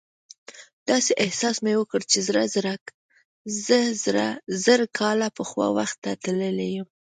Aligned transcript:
داسې 0.89 1.11
احساس 1.23 1.57
مې 1.63 1.73
وکړ 1.77 2.01
چې 2.11 2.19
زه 3.67 3.79
زر 4.65 4.81
کاله 4.97 5.27
پخوا 5.37 5.67
وخت 5.77 5.97
ته 6.03 6.11
تللی 6.23 6.69
یم. 6.75 6.87